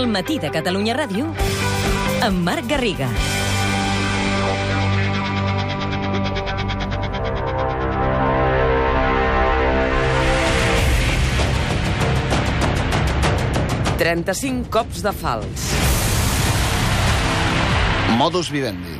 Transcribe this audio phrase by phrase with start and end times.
[0.00, 1.26] El matí de Catalunya Ràdio
[2.24, 3.04] amb Marc Garriga.
[14.00, 15.68] Trenta-cinc cops de fals.
[18.16, 18.96] Modus vivendi.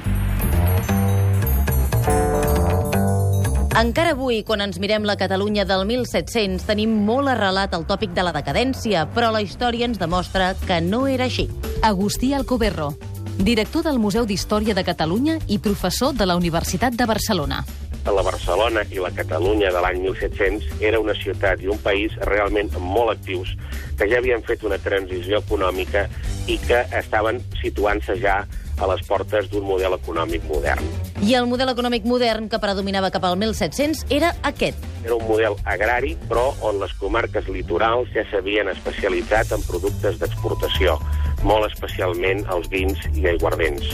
[3.81, 8.21] Encara avui, quan ens mirem la Catalunya del 1700, tenim molt arrelat el tòpic de
[8.27, 11.47] la decadència, però la història ens demostra que no era així.
[11.81, 12.91] Agustí Alcoberro,
[13.39, 17.65] director del Museu d'Història de Catalunya i professor de la Universitat de Barcelona.
[18.05, 22.69] la Barcelona i la Catalunya de l'any 1700 era una ciutat i un país realment
[22.81, 23.57] molt actius
[23.97, 26.09] que ja havien fet una transició econòmica
[26.47, 28.45] i que estaven situant-se ja
[28.81, 30.85] a les portes d'un model econòmic modern.
[31.21, 34.79] I el model econòmic modern que predominava cap al 1700 era aquest.
[35.05, 40.97] Era un model agrari, però on les comarques litorals ja s'havien especialitzat en productes d'exportació,
[41.45, 43.93] molt especialment els vins i aiguardents.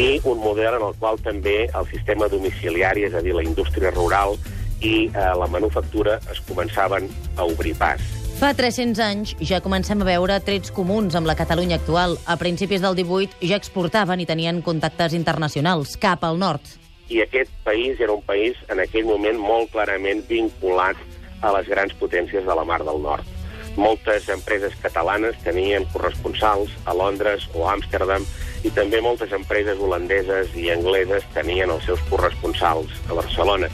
[0.00, 3.92] I un model en el qual també el sistema domiciliari, és a dir, la indústria
[3.92, 4.38] rural
[4.80, 8.21] i eh, la manufactura es començaven a obrir pas.
[8.42, 12.16] Fa 300 anys ja comencem a veure trets comuns amb la Catalunya actual.
[12.26, 16.64] A principis del 18 ja exportaven i tenien contactes internacionals cap al nord.
[17.06, 20.98] I aquest país era un país, en aquell moment, molt clarament vinculat
[21.38, 23.30] a les grans potències de la Mar del Nord.
[23.78, 28.26] Moltes empreses catalanes tenien corresponsals a Londres o a Amsterdam
[28.66, 33.70] i també moltes empreses holandeses i angleses tenien els seus corresponsals a Barcelona.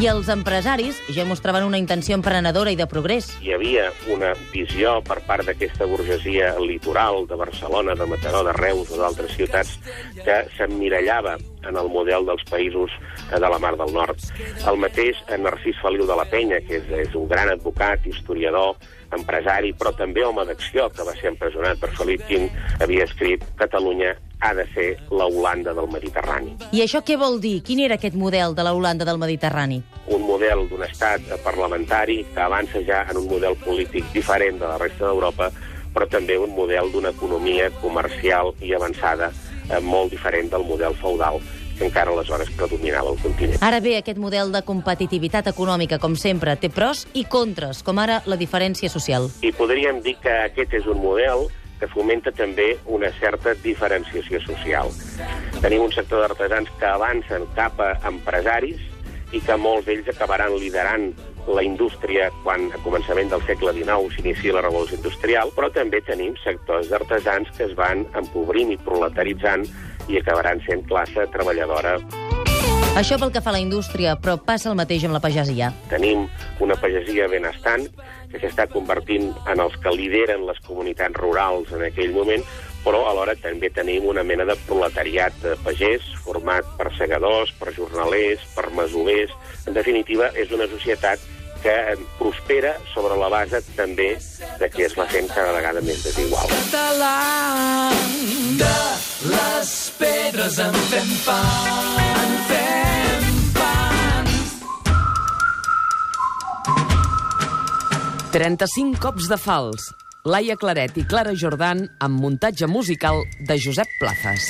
[0.00, 3.26] I els empresaris ja mostraven una intenció emprenedora i de progrés.
[3.44, 8.94] Hi havia una visió per part d'aquesta burgesia litoral de Barcelona, de Mataró, de Reus
[8.94, 9.74] o d'altres ciutats
[10.22, 11.34] que s'emmirallava
[11.68, 12.94] en el model dels països
[13.28, 14.24] de la Mar del Nord.
[14.72, 18.80] El mateix Narcís Feliu de la Penya, que és, és un gran advocat, historiador,
[19.12, 22.48] empresari, però també home d'acció, que va ser empresonat per Felip Quint,
[22.80, 26.56] havia escrit Catalunya ha de ser la Holanda del Mediterrani.
[26.72, 27.60] I això què vol dir?
[27.62, 29.82] Quin era aquest model de la Holanda del Mediterrani?
[30.08, 34.78] Un model d'un estat parlamentari que avança ja en un model polític diferent de la
[34.80, 35.50] resta d'Europa,
[35.94, 39.30] però també un model d'una economia comercial i avançada
[39.70, 41.40] eh, molt diferent del model feudal
[41.80, 43.62] que encara aleshores predominava al continent.
[43.64, 48.20] Ara bé, aquest model de competitivitat econòmica, com sempre, té pros i contres, com ara
[48.28, 49.30] la diferència social.
[49.40, 51.48] I podríem dir que aquest és un model
[51.80, 54.92] que fomenta també una certa diferenciació social.
[55.60, 58.84] Tenim un sector d'artesans que avancen cap a empresaris
[59.32, 61.10] i que molts d'ells acabaran liderant
[61.48, 66.36] la indústria quan a començament del segle XIX s'inicia la revolució industrial, però també tenim
[66.44, 69.64] sectors d'artesans que es van empobrint i proletaritzant
[70.08, 71.96] i acabaran sent classe treballadora
[72.98, 75.68] Això pel que fa a la indústria, però passa el mateix amb la pagesia.
[75.92, 76.24] Tenim
[76.60, 77.86] una pagesia benestant
[78.32, 82.42] que s'està convertint en els que lideren les comunitats rurals en aquell moment,
[82.84, 88.42] però alhora també tenim una mena de proletariat de pagès format per segadors, per jornalers,
[88.56, 89.32] per masolers.
[89.70, 91.22] En definitiva, és una societat
[91.62, 91.76] que
[92.18, 94.14] prospera sobre la base també
[94.58, 96.48] de que es va fent cada vegada més desigual.
[96.48, 97.16] català
[98.60, 98.76] de
[99.34, 101.79] les pedres en fem pa
[108.30, 109.88] 35 cops de fals.
[110.22, 114.46] Laia Claret i Clara Jordan amb muntatge musical de Josep Plazas.